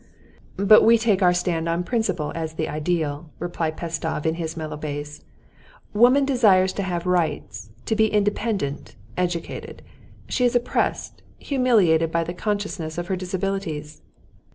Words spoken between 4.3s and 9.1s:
his mellow bass. "Woman desires to have rights, to be independent,